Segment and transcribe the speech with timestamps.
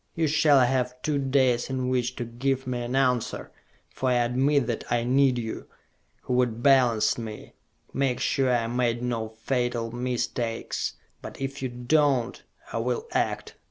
[0.15, 3.51] You shall have two days in which to give me an answer,
[3.93, 5.67] for I admit that I need you,
[6.23, 7.53] who would balance me,
[7.93, 10.95] make sure I made no fatal mistakes!
[11.21, 12.41] But if you do not,
[12.73, 13.57] I will act